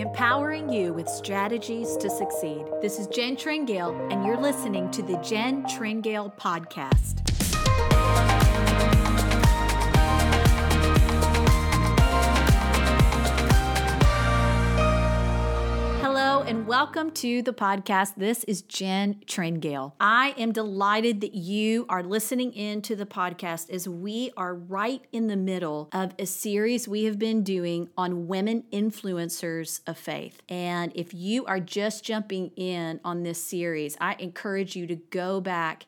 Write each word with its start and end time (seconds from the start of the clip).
empowering 0.00 0.68
you 0.68 0.92
with 0.92 1.08
strategies 1.08 1.96
to 1.96 2.10
succeed. 2.10 2.66
This 2.82 2.98
is 2.98 3.06
Jen 3.06 3.36
Tringale, 3.36 4.12
and 4.12 4.24
you're 4.24 4.36
listening 4.36 4.90
to 4.90 5.02
the 5.02 5.16
Jen 5.18 5.64
Tringale 5.64 6.36
Podcast. 6.36 7.22
Welcome 16.66 17.12
to 17.12 17.42
the 17.42 17.52
podcast. 17.52 18.16
This 18.16 18.42
is 18.42 18.62
Jen 18.62 19.20
Tringale. 19.24 19.92
I 20.00 20.34
am 20.36 20.50
delighted 20.50 21.20
that 21.20 21.32
you 21.32 21.86
are 21.88 22.02
listening 22.02 22.52
in 22.54 22.82
to 22.82 22.96
the 22.96 23.06
podcast 23.06 23.70
as 23.70 23.88
we 23.88 24.32
are 24.36 24.52
right 24.52 25.00
in 25.12 25.28
the 25.28 25.36
middle 25.36 25.88
of 25.92 26.12
a 26.18 26.26
series 26.26 26.88
we 26.88 27.04
have 27.04 27.20
been 27.20 27.44
doing 27.44 27.88
on 27.96 28.26
women 28.26 28.64
influencers 28.72 29.80
of 29.86 29.96
faith. 29.96 30.42
And 30.48 30.90
if 30.96 31.14
you 31.14 31.44
are 31.46 31.60
just 31.60 32.02
jumping 32.02 32.50
in 32.56 32.98
on 33.04 33.22
this 33.22 33.40
series, 33.40 33.96
I 34.00 34.16
encourage 34.18 34.74
you 34.74 34.88
to 34.88 34.96
go 34.96 35.40
back 35.40 35.86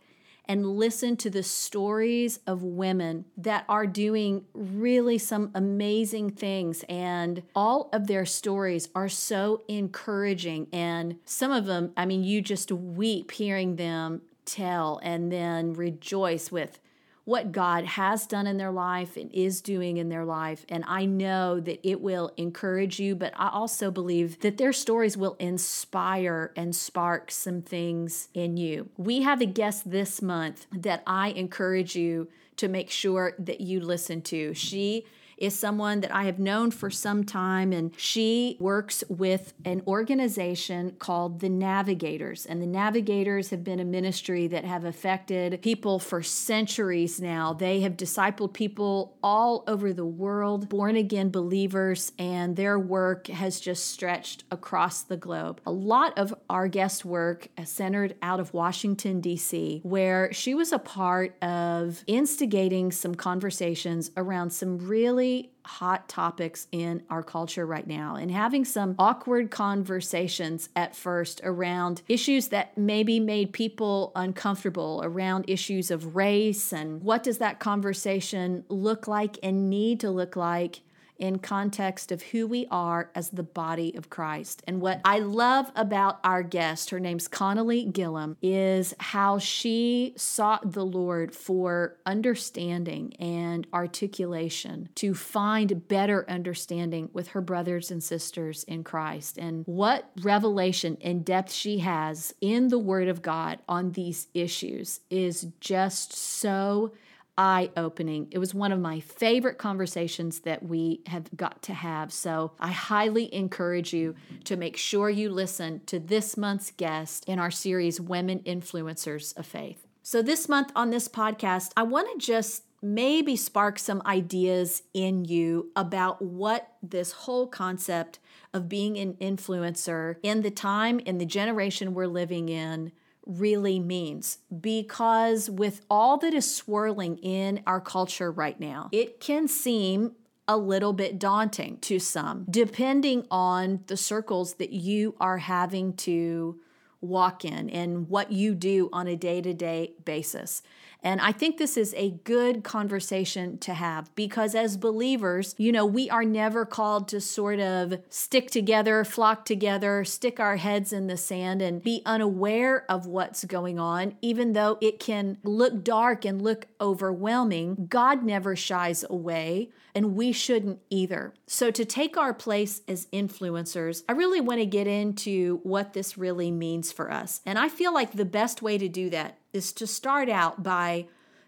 and 0.49 0.67
listen 0.77 1.17
to 1.19 1.31
the 1.31 1.43
stories 1.43 2.41
of 2.47 2.63
women 2.63 3.27
that 3.37 3.65
are 3.69 3.87
doing 3.87 4.47
really 4.55 5.19
some 5.19 5.51
amazing 5.55 6.31
things. 6.31 6.85
And 6.89 7.43
all 7.55 7.91
of 7.93 8.07
their 8.07 8.25
stories 8.25 8.89
are 8.95 9.09
so 9.09 9.63
encouraging. 9.69 10.69
And 10.73 11.17
some 11.25 11.53
of 11.53 11.67
them, 11.67 11.93
I 11.97 12.07
mean, 12.07 12.25
you 12.25 12.41
just 12.41 12.73
weep 12.73 13.31
hearing 13.31 13.77
them 13.77 14.23
tell 14.47 14.99
and 15.03 15.31
then 15.31 15.75
rejoice 15.75 16.51
with 16.51 16.81
what 17.29 17.53
God 17.53 17.85
has 17.85 18.27
done 18.27 18.47
in 18.47 18.57
their 18.57 18.71
life 18.71 19.19
and 19.19 19.31
is 19.35 19.61
doing 19.61 19.99
in 19.99 20.09
their 20.09 20.25
life. 20.25 20.65
And 20.71 20.83
I 20.89 21.05
know 21.05 21.61
that 21.61 21.87
it 21.87 22.01
will 22.01 22.33
encourage 22.39 22.99
you, 22.99 23.15
but 23.15 23.35
I 23.37 23.51
also 23.51 23.91
believe 23.91 24.41
that 24.41 24.57
their 24.57 24.73
stories 24.73 25.15
will 25.15 25.37
inspire 25.39 26.55
and 26.57 26.75
spark 26.75 27.31
some 27.31 27.61
things 27.61 28.29
in 28.33 28.57
you. 28.57 28.89
We 28.97 29.21
have 29.25 29.43
a 29.43 29.47
guest 29.47 29.91
this 29.91 30.23
month 30.23 30.67
that 30.73 31.03
I 31.07 31.29
encourage 31.29 31.95
you 31.95 32.29
to 32.57 32.67
make 32.67 32.89
sure 32.89 33.35
that 33.39 33.61
you 33.61 33.81
listen 33.81 34.23
to. 34.23 34.55
She 34.55 35.05
is 35.39 35.59
someone 35.59 36.01
that 36.01 36.15
I 36.15 36.25
have 36.25 36.39
known 36.39 36.71
for 36.71 36.91
some 36.91 37.25
time, 37.25 37.73
and 37.73 37.93
she 37.97 38.57
works 38.61 39.05
with 39.09 39.55
an 39.65 39.83
organization 39.87 40.97
called 40.99 41.41
the 41.41 41.49
Navigators. 41.49 42.47
And 42.47 42.61
the 42.61 42.67
Navigators 42.67 43.51
have 43.51 43.63
been 43.63 43.81
a 43.81 43.85
ministry 43.85 44.47
that 44.49 44.65
have 44.65 44.85
affected 44.85 45.61
people 45.63 45.99
for 45.99 46.23
centuries 46.23 47.21
now. 47.21 47.53
They 47.53 47.81
have 47.81 47.97
discipled 47.97 48.53
people 48.53 49.17
all 49.23 49.65
over 49.67 49.93
the 49.93 50.05
world, 50.05 50.69
born 50.69 50.97
again 50.97 51.31
believers, 51.31 52.13
and 52.19 52.57
their 52.57 52.79
work 52.79 53.29
has 53.29 53.61
just 53.61 53.87
stretched 53.87 54.45
across 54.51 55.03
the 55.03 55.17
globe. 55.17 55.61
A 55.67 55.71
lot 55.71 56.19
of 56.19 56.35
our 56.51 56.69
guest 56.69 57.05
work 57.05 57.49
centered 57.65 58.15
out 58.23 58.41
of 58.41 58.55
Washington, 58.55 59.21
D.C., 59.21 59.81
where 59.85 60.33
she 60.33 60.55
was 60.55 60.73
a 60.73 60.79
part 60.79 61.37
of 61.43 62.03
instigating 62.07 62.91
some 62.91 63.15
conversations 63.15 64.11
around 64.17 64.51
some 64.51 64.79
really 64.79 65.28
really 65.29 65.51
hot 65.65 66.09
topics 66.09 66.67
in 66.73 67.03
our 67.11 67.23
culture 67.23 67.67
right 67.67 67.87
now 67.87 68.17
and 68.17 68.31
having 68.31 68.65
some 68.65 68.95
awkward 68.99 69.51
conversations 69.51 70.71
at 70.75 70.97
first 70.97 71.43
around 71.45 72.01
issues 72.09 72.49
that 72.49 72.77
maybe 72.79 73.21
made 73.21 73.53
people 73.53 74.11
uncomfortable 74.17 75.03
around 75.05 75.45
issues 75.47 75.91
of 75.91 76.17
race 76.17 76.73
and 76.73 77.03
what 77.03 77.23
does 77.23 77.37
that 77.37 77.59
conversation 77.59 78.65
look 78.71 79.07
like 79.07 79.39
and 79.43 79.69
need 79.69 80.01
to 80.01 80.11
look 80.11 80.37
like 80.37 80.81
in 81.19 81.39
context 81.39 82.13
of 82.13 82.23
who 82.23 82.47
we 82.47 82.67
are 82.71 83.11
as 83.15 83.31
the 83.31 83.43
body 83.43 83.95
of 83.97 84.11
Christ. 84.11 84.63
And 84.67 84.81
what 84.81 85.01
I 85.05 85.19
love 85.19 85.71
about 85.75 86.21
our 86.25 86.43
guest, 86.43 86.91
her 86.91 87.01
name's 87.01 87.29
Connally 87.29 87.93
Gilliam, 87.93 88.37
is 88.41 88.95
how 88.99 89.39
she 89.39 90.15
sought 90.17 90.73
the 90.73 90.87
Lord 90.87 91.35
for 91.35 91.97
understanding 92.07 93.15
and 93.19 93.67
articulation 93.73 94.89
to 94.97 95.15
find 95.15 95.89
better 95.89 96.25
understanding 96.29 97.11
with 97.13 97.29
her 97.29 97.41
brothers 97.41 97.91
and 97.91 98.03
sisters 98.03 98.65
in 98.65 98.85
Christ. 98.85 99.39
And 99.39 99.65
what 99.67 100.11
revelation 100.21 100.97
and 101.01 101.25
depth 101.25 101.53
she 101.53 101.79
has 101.79 102.35
in 102.41 102.69
the 102.69 102.79
Word 102.79 103.09
of 103.09 103.23
God 103.23 103.59
on 103.69 103.93
these 103.93 104.29
issues 104.35 105.01
is 105.11 105.49
just 105.61 106.13
so 106.13 106.93
eye 107.39 107.71
opening. 107.77 108.27
It 108.33 108.39
was 108.39 108.53
one 108.53 108.73
of 108.73 108.81
my 108.81 109.01
favorite 109.01 109.57
conversations 109.57 110.41
that 110.41 110.63
we 110.65 111.01
have 111.07 111.35
got 111.37 111.63
to 111.63 111.73
have. 111.73 112.13
So 112.13 112.53
I 112.59 112.73
highly 112.73 113.33
encourage 113.33 113.95
you 113.95 114.17
to 114.45 114.57
make 114.57 114.77
sure 114.77 115.09
you 115.09 115.31
listen 115.31 115.81
to 115.87 116.01
this 116.01 116.37
month's 116.37 116.73
guest 116.73 117.25
in 117.27 117.39
our 117.39 117.53
series, 117.53 118.01
Women 118.01 118.41
Influencers 118.41 119.37
of 119.39 119.47
Faith. 119.47 119.87
So 120.03 120.21
this 120.21 120.49
month 120.49 120.73
on 120.75 120.91
this 120.91 121.09
podcast, 121.09 121.71
I 121.77 121.85
want 121.85 122.09
to 122.13 122.27
just 122.27 122.65
maybe 122.81 123.37
spark 123.37 123.79
some 123.79 124.03
ideas 124.07 124.83
in 124.95 125.25
you 125.25 125.71
about 125.77 126.23
what 126.23 126.73
this 126.83 127.13
whole 127.13 127.47
concept 127.47 128.19
of 128.55 128.69
being 128.69 128.97
an 128.99 129.15
influencer 129.15 130.17
in 130.23 130.43
the 130.43 130.51
time, 130.51 130.99
in 131.01 131.19
the 131.19 131.27
generation 131.27 131.95
we're 131.95 132.07
living 132.07 132.49
in, 132.49 132.93
really 133.29 133.79
means 133.79 134.39
because 134.61 135.49
with 135.51 135.83
all 135.91 136.17
that 136.19 136.35
is 136.35 136.53
swirling 136.53 137.19
in 137.19 137.63
our 137.67 137.81
culture 137.81 138.33
right 138.33 138.59
now, 138.59 138.89
it 138.91 139.21
can 139.21 139.47
seem 139.47 140.13
a 140.49 140.57
little 140.57 140.95
bit 140.95 141.19
daunting 141.19 141.77
to 141.79 141.99
some, 141.99 142.47
depending 142.49 143.27
on 143.31 143.85
the 143.87 143.97
circles 143.97 144.55
that 144.55 144.71
you 144.71 145.15
are 145.21 145.39
having 145.39 145.93
to 145.93 146.59
walk 147.01 147.45
in 147.45 147.71
and 147.71 148.09
what 148.09 148.33
you 148.33 148.55
do 148.55 148.89
on 148.93 149.07
a 149.07 149.15
day 149.15 149.41
to 149.41 149.53
day 149.55 149.93
basis. 150.05 150.63
And 151.03 151.21
I 151.21 151.33
think 151.33 151.59
this 151.59 151.77
is 151.77 151.95
a 151.97 152.11
good 152.25 152.65
conversation 152.65 153.59
to 153.59 153.75
have 153.75 154.15
because 154.15 154.55
as 154.55 154.77
believers, 154.77 155.55
you 155.57 155.71
know, 155.71 155.87
we 155.87 156.11
are 156.11 156.25
never 156.25 156.65
called 156.65 157.09
to 157.09 157.21
sort 157.21 157.61
of 157.61 158.01
stick 158.09 158.51
together, 158.51 159.05
flock 159.05 159.45
together, 159.45 160.05
stick 160.05 160.41
our 160.41 160.57
heads 160.57 160.93
in 160.93 161.07
the 161.07 161.17
sand 161.17 161.63
and 161.63 161.83
be 161.83 162.03
unaware 162.05 162.85
of 162.91 163.07
what's 163.07 163.45
going 163.45 163.79
on, 163.79 164.17
even 164.21 164.55
though 164.55 164.77
it 164.81 164.99
can 164.99 165.39
look 165.45 165.85
dark 165.85 166.25
and 166.25 166.43
look 166.43 166.67
overwhelming. 166.81 167.87
God 167.89 168.25
never 168.25 168.57
shies 168.57 169.05
away 169.09 169.71
and 169.95 170.15
we 170.15 170.33
shouldn't 170.33 170.81
either. 170.91 171.35
So, 171.47 171.71
to 171.71 171.85
take 171.85 172.17
our 172.17 172.33
place 172.33 172.83
as 172.87 173.07
influencers, 173.07 174.05
I 174.09 174.13
really 174.13 174.41
want 174.41 174.61
to 174.61 174.67
get 174.67 174.87
into 174.87 175.61
what 175.63 175.93
this 175.93 176.17
really 176.17 176.51
means 176.51 176.93
for 176.93 177.11
us. 177.11 177.41
And 177.45 177.59
I 177.59 177.69
feel 177.69 177.93
like 177.93 178.13
the 178.13 178.25
best 178.25 178.63
way 178.63 178.79
to 178.79 178.89
do 178.89 179.11
that 179.11 179.39
is 179.59 179.73
to 179.73 179.87
start 179.87 180.31
out 180.31 180.63
by 180.63 181.07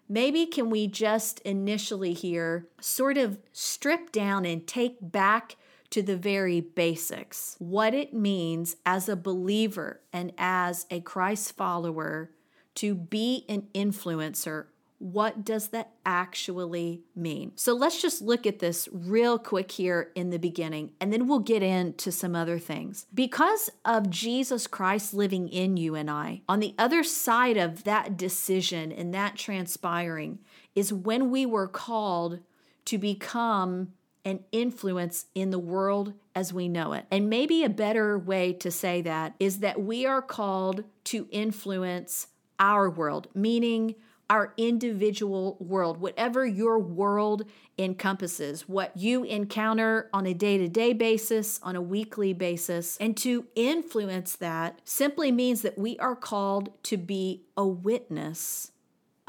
maybe 0.08 0.44
can 0.44 0.68
we 0.68 0.88
just 0.88 1.38
initially 1.40 2.12
here 2.12 2.66
sort 2.80 3.16
of 3.16 3.38
strip 3.52 4.10
down 4.10 4.44
and 4.44 4.66
take 4.66 4.96
back 5.00 5.56
to 5.90 6.02
the 6.02 6.16
very 6.16 6.60
basics 6.60 7.54
what 7.60 7.94
it 7.94 8.12
means 8.12 8.76
as 8.84 9.08
a 9.08 9.16
believer 9.16 10.00
and 10.12 10.32
as 10.36 10.86
a 10.90 11.00
Christ 11.00 11.56
follower 11.56 12.32
to 12.74 12.94
be 12.94 13.44
an 13.48 13.68
influencer 13.74 14.66
what 15.00 15.46
does 15.46 15.68
that 15.68 15.92
actually 16.04 17.00
mean? 17.16 17.52
So 17.56 17.72
let's 17.72 18.02
just 18.02 18.20
look 18.20 18.46
at 18.46 18.58
this 18.58 18.86
real 18.92 19.38
quick 19.38 19.72
here 19.72 20.10
in 20.14 20.28
the 20.28 20.38
beginning, 20.38 20.92
and 21.00 21.10
then 21.10 21.26
we'll 21.26 21.38
get 21.38 21.62
into 21.62 22.12
some 22.12 22.36
other 22.36 22.58
things. 22.58 23.06
Because 23.12 23.70
of 23.86 24.10
Jesus 24.10 24.66
Christ 24.66 25.14
living 25.14 25.48
in 25.48 25.78
you 25.78 25.94
and 25.94 26.10
I, 26.10 26.42
on 26.46 26.60
the 26.60 26.74
other 26.78 27.02
side 27.02 27.56
of 27.56 27.84
that 27.84 28.18
decision 28.18 28.92
and 28.92 29.14
that 29.14 29.36
transpiring 29.36 30.38
is 30.74 30.92
when 30.92 31.30
we 31.30 31.46
were 31.46 31.66
called 31.66 32.40
to 32.84 32.98
become 32.98 33.94
an 34.26 34.40
influence 34.52 35.24
in 35.34 35.48
the 35.48 35.58
world 35.58 36.12
as 36.34 36.52
we 36.52 36.68
know 36.68 36.92
it. 36.92 37.06
And 37.10 37.30
maybe 37.30 37.64
a 37.64 37.70
better 37.70 38.18
way 38.18 38.52
to 38.52 38.70
say 38.70 39.00
that 39.00 39.34
is 39.40 39.60
that 39.60 39.80
we 39.80 40.04
are 40.04 40.20
called 40.20 40.84
to 41.04 41.26
influence 41.30 42.26
our 42.58 42.90
world, 42.90 43.28
meaning 43.34 43.94
our 44.30 44.54
individual 44.56 45.56
world, 45.58 45.98
whatever 45.98 46.46
your 46.46 46.78
world 46.78 47.44
encompasses, 47.76 48.68
what 48.68 48.96
you 48.96 49.24
encounter 49.24 50.08
on 50.12 50.24
a 50.24 50.32
day 50.32 50.56
to 50.56 50.68
day 50.68 50.92
basis, 50.92 51.58
on 51.62 51.74
a 51.74 51.82
weekly 51.82 52.32
basis. 52.32 52.96
And 52.98 53.16
to 53.18 53.46
influence 53.56 54.36
that 54.36 54.80
simply 54.84 55.32
means 55.32 55.62
that 55.62 55.76
we 55.76 55.98
are 55.98 56.14
called 56.16 56.70
to 56.84 56.96
be 56.96 57.42
a 57.56 57.66
witness 57.66 58.70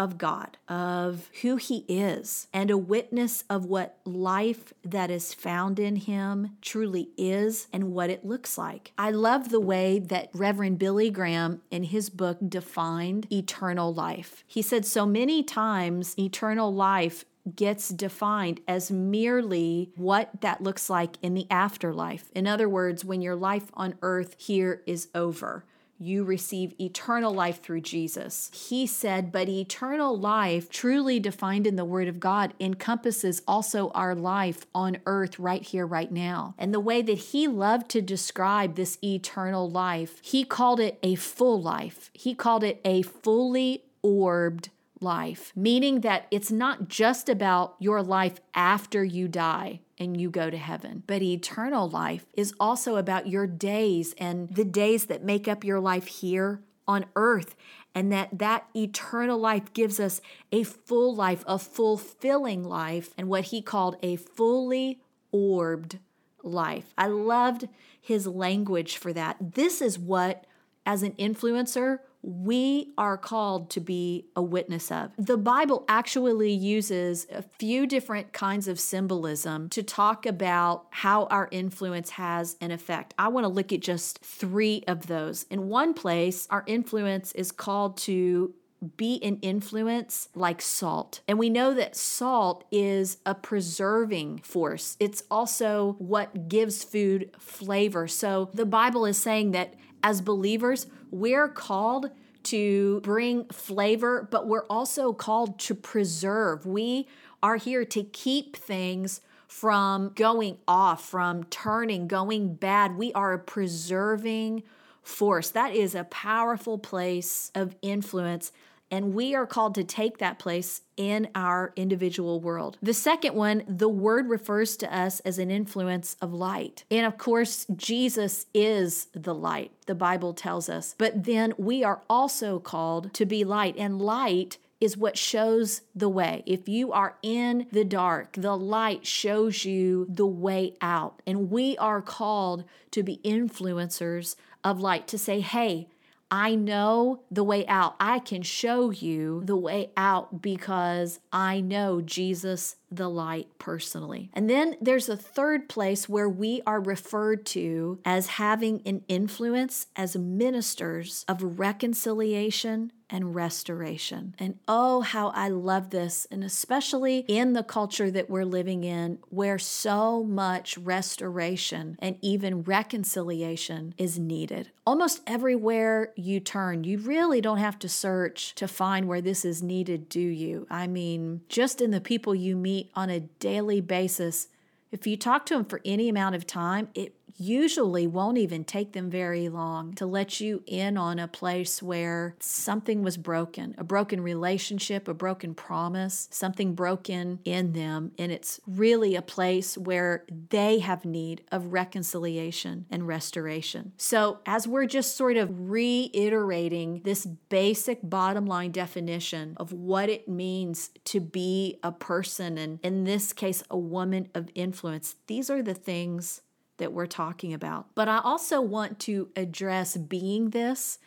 of 0.02 0.18
God, 0.18 0.58
of 0.68 1.30
who 1.44 1.58
He 1.58 1.86
is, 1.88 2.48
and 2.52 2.72
a 2.72 2.78
witness 2.78 3.44
of 3.50 3.66
what 3.66 4.00
life 4.04 4.74
that 4.84 5.12
is 5.12 5.34
found 5.34 5.80
in 5.80 5.96
Him 5.96 6.58
truly 6.60 7.10
is 7.18 7.68
and 7.72 7.92
what 7.92 8.10
it 8.10 8.26
looks 8.26 8.58
like. 8.58 8.94
I 8.98 9.12
love 9.12 9.50
the 9.50 9.60
way 9.60 10.00
that 10.00 10.32
Reverend 10.34 10.80
Billy 10.80 11.12
Graham 11.12 11.62
in 11.70 11.84
his 11.84 12.10
book 12.10 12.40
defined 12.48 13.28
eternal 13.32 13.94
life. 13.94 14.44
He 14.48 14.64
said 14.64 14.86
so 14.86 15.06
many 15.06 15.44
times 15.44 16.18
eternal 16.18 16.74
life 16.74 17.26
gets 17.56 17.90
defined 17.90 18.62
as 18.68 18.92
merely 18.92 19.92
what 19.96 20.42
that 20.42 20.62
looks 20.62 20.90
like 20.90 21.18
in 21.22 21.36
the 21.36 21.48
afterlife. 21.52 22.32
In 22.34 22.48
other 22.48 22.68
words, 22.68 23.06
when 23.06 23.22
your 23.22 23.36
life 23.36 23.70
on 23.76 23.96
earth 24.02 24.36
here 24.40 24.82
is 24.88 25.10
over 25.14 25.66
you 26.02 26.24
receive 26.24 26.74
eternal 26.80 27.34
life 27.34 27.62
through 27.62 27.82
Jesus. 27.82 28.50
He 28.54 28.88
said, 28.88 29.32
but 29.32 29.48
eternal 29.48 30.18
life, 30.18 30.70
truly 30.70 31.20
defined 31.20 31.68
in 31.68 31.76
the 31.76 31.86
Word 31.86 32.08
of 32.08 32.20
God, 32.20 32.54
encompasses 32.60 33.42
also 33.48 33.92
our 33.92 34.16
life 34.16 34.66
on 34.74 34.98
earth 35.06 35.38
right 35.38 35.62
here, 35.62 35.86
right 35.86 36.12
now. 36.12 36.56
And 36.58 36.74
the 36.74 36.80
way 36.80 37.02
that 37.02 37.18
he 37.18 37.48
loved 37.48 37.90
to 37.92 38.02
describe 38.02 38.76
this 38.76 38.98
eternal 39.04 39.70
life, 39.70 40.20
he 40.24 40.44
called 40.44 40.80
it 40.80 40.98
a 41.04 41.16
full 41.16 41.62
life. 41.62 42.10
He 42.14 42.34
called 42.34 42.64
it 42.64 42.82
a 42.84 43.04
fully 43.04 43.84
orbed 44.02 44.70
life, 45.02 45.52
meaning 45.56 46.02
that 46.02 46.28
it's 46.32 46.52
not 46.52 46.88
just 46.88 47.30
about 47.30 47.76
your 47.80 48.02
life 48.02 48.40
after 48.54 49.04
you 49.04 49.28
die 49.28 49.82
and 49.98 50.20
you 50.20 50.30
go 50.30 50.50
to 50.50 50.58
heaven, 50.58 51.04
but 51.08 51.22
eternal 51.22 51.90
life 51.90 52.26
is 52.34 52.54
also 52.60 52.96
about 52.96 53.28
your 53.28 53.48
days 53.48 54.14
and 54.18 54.50
the 54.56 54.66
days 54.66 55.06
that 55.06 55.24
make 55.24 55.48
up 55.48 55.64
your 55.64 55.80
life 55.80 56.08
here 56.08 56.62
on 56.88 57.06
earth 57.16 57.56
and 57.94 58.12
that 58.12 58.40
that 58.40 58.68
eternal 58.76 59.38
life 59.38 59.74
gives 59.74 60.00
us 60.00 60.22
a 60.52 60.64
full 60.64 61.14
life, 61.14 61.44
a 61.46 61.60
fulfilling 61.60 62.64
life, 62.64 63.14
and 63.18 63.28
what 63.28 63.46
he 63.46 63.62
called 63.62 63.98
a 64.02 64.16
fully 64.16 65.02
orbed 65.32 66.00
life. 66.44 66.94
I 66.98 67.08
loved 67.08 67.68
his 68.00 68.28
language 68.28 68.98
for 68.98 69.14
that. 69.14 69.54
This 69.56 69.82
is 69.82 70.00
what, 70.00 70.46
as 70.86 71.04
an 71.04 71.12
influencer, 71.14 72.00
we 72.24 72.94
are 72.98 73.18
called 73.18 73.70
to 73.72 73.80
be 73.80 74.28
a 74.36 74.42
witness 74.42 74.92
of. 74.92 75.12
The 75.18 75.38
Bible 75.38 75.86
actually 75.88 76.52
uses 76.52 77.26
a 77.32 77.42
few 77.42 77.88
different 77.88 78.32
kinds 78.34 78.68
of 78.68 78.80
symbolism 78.80 79.70
to 79.70 79.84
talk 79.84 80.26
about 80.26 80.86
how 80.92 81.26
our 81.26 81.48
influence 81.52 82.12
has 82.12 82.58
an 82.62 82.72
effect. 82.72 83.14
I 83.18 83.30
want 83.30 83.46
to 83.46 83.50
look 83.50 83.74
at 83.74 83.82
just 83.82 84.20
three 84.20 84.84
of 84.88 85.08
those. 85.08 85.44
In 85.44 85.68
one 85.68 85.94
place, 85.94 86.48
our 86.50 86.64
influence 86.68 87.32
is 87.32 87.52
called 87.52 87.98
to 87.98 88.54
be 88.98 89.24
an 89.24 89.38
influence 89.42 90.30
like 90.34 90.62
salt. 90.62 91.22
And 91.28 91.38
we 91.38 91.50
know 91.50 91.74
that 91.74 91.96
salt 91.96 92.64
is 92.72 93.18
a 93.26 93.36
preserving 93.36 94.40
force. 94.40 94.98
It's 95.00 95.24
also 95.30 95.96
what 96.00 96.48
gives 96.48 96.84
food 96.84 97.32
flavor. 97.38 98.08
So 98.08 98.50
the 98.54 98.66
Bible 98.66 99.06
is 99.06 99.18
saying 99.18 99.52
that 99.52 99.76
as 100.04 100.22
believers, 100.22 100.88
we're 101.12 101.48
called 101.48 102.10
to 102.44 103.02
bring 103.02 103.46
flavor, 103.46 104.28
but 104.32 104.48
we're 104.48 104.66
also 104.66 105.14
called 105.14 105.60
to 105.60 105.76
preserve. 105.76 106.66
We 106.66 107.08
are 107.44 107.58
here 107.58 107.86
to 107.86 108.04
keep 108.04 108.56
things 108.56 109.22
from 109.48 110.12
going 110.16 110.58
off, 110.68 111.08
from 111.08 111.44
turning, 111.46 112.08
going 112.08 112.56
bad. 112.56 112.98
We 112.98 113.14
are 113.14 113.34
a 113.34 113.40
preserving 113.40 114.64
force. 115.04 115.50
That 115.50 115.76
is 115.76 115.94
a 115.94 116.06
powerful 116.06 116.78
place 116.78 117.52
of 117.54 117.76
influence 117.82 118.52
and 118.92 119.14
we 119.14 119.34
are 119.34 119.48
called 119.48 119.74
to 119.76 119.84
take 119.84 120.18
that 120.18 120.38
place 120.38 120.82
in 120.98 121.30
our 121.34 121.74
individual 121.76 122.40
world. 122.42 122.78
The 122.82 122.94
second 122.94 123.34
one, 123.34 123.64
the 123.68 123.90
word 123.90 124.30
refers 124.30 124.76
to 124.78 124.96
us 124.96 125.22
as 125.22 125.40
an 125.40 125.50
influence 125.50 126.18
of 126.22 126.34
light. 126.34 126.84
And 126.92 127.06
of 127.06 127.18
course, 127.18 127.66
Jesus 127.76 128.46
is 128.54 129.08
the 129.14 129.34
light, 129.34 129.72
the 129.88 129.96
Bible 129.96 130.34
tells 130.34 130.70
us. 130.70 130.94
But 130.98 131.24
then 131.24 131.54
we 131.58 131.84
are 131.84 132.02
also 132.10 132.60
called 132.60 133.14
to 133.14 133.26
be 133.26 133.44
light, 133.44 133.76
and 133.78 134.02
light 134.02 134.58
is 134.82 134.98
what 134.98 135.18
shows 135.18 135.84
the 135.96 136.10
way. 136.10 136.44
If 136.48 136.68
you 136.68 136.92
are 136.92 137.16
in 137.22 137.68
the 137.72 137.86
dark, 137.86 138.34
the 138.34 138.58
light 138.58 139.06
shows 139.06 139.64
you 139.64 140.08
the 140.10 140.26
way 140.26 140.76
out. 140.82 141.22
And 141.28 141.52
we 141.52 141.78
are 141.78 142.02
called 142.02 142.64
to 142.90 143.04
be 143.04 143.22
influencers 143.24 144.36
of 144.64 144.82
light, 144.82 145.08
to 145.08 145.20
say, 145.20 145.40
hey, 145.40 145.88
I 146.34 146.56
know 146.56 147.24
the 147.30 147.44
way 147.44 147.68
out. 147.68 147.96
I 148.00 148.20
can 148.20 148.42
show 148.42 148.90
you 148.90 149.44
the 149.44 149.58
way 149.58 149.92
out 149.98 150.42
because 150.42 151.20
I 151.34 151.60
know 151.60 152.00
Jesus 152.00 152.78
the 152.92 153.10
light 153.10 153.48
personally. 153.58 154.30
And 154.34 154.50
then 154.50 154.76
there's 154.82 155.10
a 155.10 155.18
third 155.18 155.70
place 155.70 156.10
where 156.10 156.30
we 156.30 156.62
are 156.68 156.82
referred 156.82 157.46
to 157.48 158.00
as 158.06 158.28
having 158.28 158.82
an 158.86 159.04
influence 159.08 159.88
as 159.96 160.16
ministers 160.16 161.26
of 161.28 161.60
reconciliation 161.60 162.92
and 163.12 163.36
restoration. 163.36 164.34
And 164.40 164.58
oh, 164.68 165.02
how 165.02 165.30
I 165.30 165.50
love 165.50 165.90
this, 165.90 166.26
and 166.32 166.44
especially 166.44 167.26
in 167.28 167.54
the 167.54 167.64
culture 167.64 168.10
that 168.10 168.30
we're 168.30 168.46
living 168.46 168.84
in, 168.84 169.20
where 169.30 169.60
so 169.60 170.24
much 170.24 170.78
restoration 170.78 171.98
and 172.00 172.18
even 172.22 172.64
reconciliation 172.64 173.94
is 173.98 174.18
needed. 174.18 174.72
Almost 174.88 175.22
everywhere 175.28 176.14
you 176.16 176.40
turn, 176.40 176.84
you 176.86 176.98
really 176.98 177.42
don't 177.42 177.58
have 177.58 177.78
to 177.80 177.90
search 177.90 178.56
to 178.56 178.68
find 178.68 179.08
where 179.08 179.22
this 179.22 179.46
is 179.46 179.62
needed, 179.62 180.10
do 180.10 180.20
you? 180.20 180.66
I 180.70 180.88
mean, 180.88 181.42
just 181.50 181.82
in 181.82 181.92
the 181.92 182.02
people 182.02 182.34
you 182.34 182.56
meet 182.56 182.81
on 182.96 183.10
a 183.10 183.20
daily 183.20 183.82
basis, 183.82 184.48
if 184.92 185.08
you 185.08 185.18
talk 185.18 185.46
to 185.48 185.56
them 185.56 185.66
for 185.66 185.82
any 185.86 186.10
amount 186.10 186.36
of 186.36 186.46
time, 186.46 186.90
it 186.94 187.16
usually 187.42 188.08
won't 188.08 188.38
even 188.38 188.64
take 188.64 188.94
them 188.94 189.10
very 189.10 189.50
long 189.50 189.94
to 189.96 190.06
let 190.06 190.40
you 190.40 190.64
in 190.68 190.98
on 190.98 191.20
a 191.20 191.28
place 191.28 191.82
where 191.82 192.36
something 192.40 193.02
was 193.02 193.18
broken 193.18 193.76
a 193.78 193.84
broken 193.84 194.22
relationship, 194.22 195.08
a 195.08 195.14
broken 195.14 195.54
promise, 195.54 196.28
something 196.32 196.76
broken 196.76 197.40
in 197.46 197.74
them. 197.74 198.12
And 198.18 198.32
it's 198.32 198.60
really 198.68 199.16
a 199.16 199.22
place 199.22 199.78
where 199.78 200.26
they 200.50 200.80
have 200.80 201.06
need 201.06 201.44
of 201.52 201.74
reconciliation 201.74 202.86
and 202.90 203.08
restoration. 203.08 203.94
So, 203.98 204.40
as 204.46 204.68
we're 204.68 204.86
just 204.86 205.16
sort 205.16 205.38
of 205.38 205.50
reiterating 205.70 207.02
this 207.04 207.26
basic 207.26 208.00
bottom 208.04 208.46
line 208.46 208.72
definition 208.72 209.54
of 209.58 209.72
what 209.72 210.10
it 210.10 210.28
means 210.28 210.92
to 211.06 211.20
be 211.20 211.80
a 211.84 211.92
person, 211.92 212.58
and 212.58 212.80
in 212.84 213.04
this 213.04 213.34
case, 213.34 213.64
a 213.70 213.78
woman 213.78 214.30
of 214.36 214.50
influence, 214.56 215.16
these 215.28 215.50
are 215.50 215.62
the 215.62 215.74
things 215.74 216.42
that 216.82 216.92
we're 216.92 217.06
talking 217.06 217.54
about. 217.54 217.86
But 217.94 218.10
I 218.10 218.18
also 218.24 218.60
want 218.60 219.00
to 219.02 219.30
address 219.36 219.96
being 219.96 220.50
this 220.50 220.98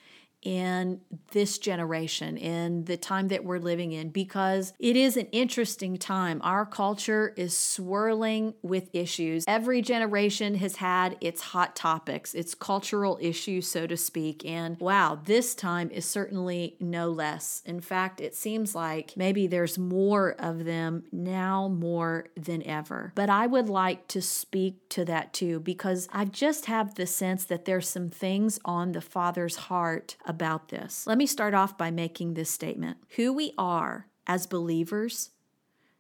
in 0.45 1.01
this 1.33 1.59
generation, 1.59 2.37
in 2.37 2.85
the 2.85 2.97
time 2.97 3.29
that 3.29 3.45
we're 3.45 3.59
living 3.59 3.93
in, 3.93 4.11
because 4.11 4.73
it 4.79 4.95
is 4.95 5.17
an 5.17 5.27
interesting 5.33 5.97
time. 5.97 6.41
Our 6.45 6.65
culture 6.67 7.33
is 7.37 7.57
swirling 7.57 8.55
with 8.63 8.89
issues. 8.93 9.45
Every 9.49 9.83
generation 9.83 10.57
has 10.57 10.77
had 10.77 11.17
its 11.21 11.41
hot 11.43 11.75
topics, 11.75 12.35
its 12.35 12.55
cultural 12.55 13.19
issues, 13.21 13.67
so 13.67 13.87
to 13.87 13.97
speak. 13.97 14.45
And 14.45 14.79
wow, 14.79 15.19
this 15.25 15.55
time 15.55 15.91
is 15.91 16.05
certainly 16.05 16.77
no 16.79 17.11
less. 17.11 17.63
In 17.65 17.81
fact, 17.81 18.21
it 18.21 18.35
seems 18.35 18.75
like 18.75 19.15
maybe 19.17 19.47
there's 19.47 19.79
more 19.79 20.37
of 20.39 20.65
them 20.65 21.05
now 21.11 21.69
more 21.69 22.27
than 22.37 22.63
ever. 22.65 23.13
But 23.15 23.31
I 23.31 23.47
would 23.47 23.69
like 23.69 24.07
to 24.09 24.21
speak 24.21 24.89
to 24.91 25.05
that 25.07 25.33
too, 25.33 25.61
because 25.61 26.09
I 26.13 26.27
just 26.27 26.67
have 26.67 26.95
the 26.95 27.07
sense 27.07 27.45
that 27.45 27.65
there's 27.65 27.89
some 27.89 28.11
things 28.11 28.61
on 28.65 28.93
the 28.93 29.01
Father's 29.01 29.57
heart 29.57 30.17
about 30.35 30.69
this. 30.69 31.07
Let 31.07 31.17
me 31.17 31.27
start 31.27 31.55
off 31.55 31.79
by 31.79 31.93
making 31.93 32.35
this 32.35 32.51
statement 32.51 32.99
Who 33.17 33.33
we 33.33 33.53
are 33.57 34.09
as 34.27 34.47
believers 34.47 35.31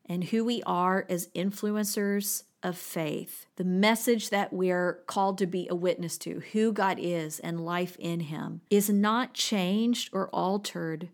and 0.07 0.25
who 0.25 0.45
we 0.45 0.61
are 0.67 1.07
as 1.09 1.29
influencers 1.29 2.43
of 2.65 2.77
faith, 2.77 3.47
the 3.57 3.65
message 3.65 4.31
that 4.31 4.53
we're 4.53 5.05
called 5.07 5.39
to 5.39 5.47
be 5.47 5.69
a 5.71 5.75
witness 5.75 6.19
to, 6.19 6.43
who 6.53 6.73
God 6.73 6.99
is 6.99 7.39
and 7.39 7.65
life 7.65 7.97
in 7.99 8.21
Him, 8.21 8.63
is 8.71 8.91
not 8.91 9.35
changed 9.35 10.11
or 10.13 10.29
altered 10.31 11.11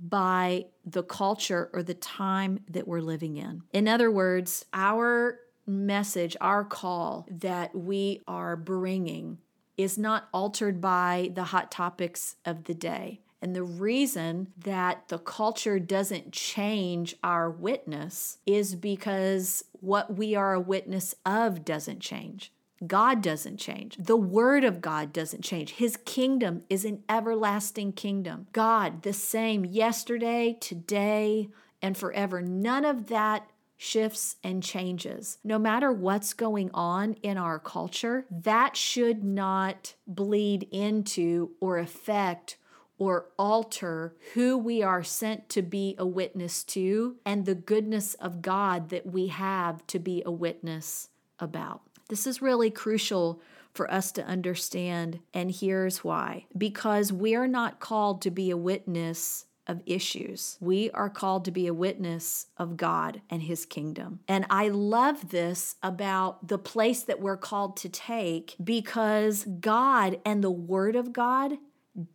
by 0.00 0.66
the 0.84 1.02
culture 1.02 1.70
or 1.72 1.82
the 1.82 1.94
time 1.94 2.60
that 2.68 2.88
we're 2.88 3.00
living 3.00 3.36
in. 3.36 3.62
In 3.72 3.86
other 3.86 4.10
words, 4.10 4.64
our 4.72 5.38
message, 5.66 6.36
our 6.40 6.64
call 6.64 7.26
that 7.30 7.74
we 7.74 8.22
are 8.26 8.56
bringing 8.56 9.38
is 9.76 9.98
not 9.98 10.28
altered 10.32 10.80
by 10.80 11.30
the 11.34 11.44
hot 11.44 11.70
topics 11.70 12.36
of 12.44 12.64
the 12.64 12.74
day. 12.74 13.20
And 13.42 13.54
the 13.54 13.62
reason 13.62 14.48
that 14.56 15.08
the 15.08 15.18
culture 15.18 15.78
doesn't 15.78 16.32
change 16.32 17.14
our 17.22 17.50
witness 17.50 18.38
is 18.46 18.74
because 18.74 19.64
what 19.80 20.16
we 20.16 20.34
are 20.34 20.54
a 20.54 20.60
witness 20.60 21.14
of 21.26 21.64
doesn't 21.64 22.00
change. 22.00 22.52
God 22.86 23.22
doesn't 23.22 23.58
change. 23.58 23.96
The 23.98 24.16
Word 24.16 24.64
of 24.64 24.80
God 24.80 25.12
doesn't 25.12 25.42
change. 25.42 25.72
His 25.72 25.96
kingdom 26.04 26.62
is 26.70 26.84
an 26.84 27.02
everlasting 27.08 27.92
kingdom. 27.92 28.46
God, 28.52 29.02
the 29.02 29.12
same 29.12 29.64
yesterday, 29.64 30.56
today, 30.58 31.50
and 31.82 31.96
forever. 31.96 32.40
None 32.40 32.84
of 32.84 33.08
that 33.08 33.46
shifts 33.84 34.36
and 34.42 34.62
changes. 34.62 35.38
No 35.44 35.58
matter 35.58 35.92
what's 35.92 36.32
going 36.32 36.70
on 36.72 37.14
in 37.22 37.36
our 37.36 37.58
culture, 37.58 38.24
that 38.30 38.76
should 38.76 39.22
not 39.22 39.94
bleed 40.06 40.66
into 40.72 41.50
or 41.60 41.78
affect 41.78 42.56
or 42.96 43.26
alter 43.38 44.14
who 44.32 44.56
we 44.56 44.82
are 44.82 45.02
sent 45.02 45.48
to 45.50 45.60
be 45.60 45.94
a 45.98 46.06
witness 46.06 46.64
to 46.64 47.16
and 47.26 47.44
the 47.44 47.54
goodness 47.54 48.14
of 48.14 48.40
God 48.40 48.88
that 48.88 49.04
we 49.06 49.26
have 49.26 49.86
to 49.88 49.98
be 49.98 50.22
a 50.24 50.30
witness 50.30 51.10
about. 51.38 51.82
This 52.08 52.26
is 52.26 52.40
really 52.40 52.70
crucial 52.70 53.42
for 53.74 53.90
us 53.90 54.12
to 54.12 54.24
understand, 54.24 55.18
and 55.34 55.50
here's 55.50 56.04
why 56.04 56.46
because 56.56 57.12
we're 57.12 57.48
not 57.48 57.80
called 57.80 58.22
to 58.22 58.30
be 58.30 58.50
a 58.50 58.56
witness 58.56 59.46
of 59.66 59.82
issues. 59.86 60.56
We 60.60 60.90
are 60.90 61.10
called 61.10 61.44
to 61.46 61.50
be 61.50 61.66
a 61.66 61.74
witness 61.74 62.46
of 62.56 62.76
God 62.76 63.22
and 63.30 63.42
His 63.42 63.66
kingdom. 63.66 64.20
And 64.28 64.46
I 64.50 64.68
love 64.68 65.30
this 65.30 65.76
about 65.82 66.48
the 66.48 66.58
place 66.58 67.02
that 67.02 67.20
we're 67.20 67.36
called 67.36 67.76
to 67.78 67.88
take 67.88 68.56
because 68.62 69.44
God 69.44 70.20
and 70.24 70.42
the 70.42 70.50
Word 70.50 70.96
of 70.96 71.12
God 71.12 71.58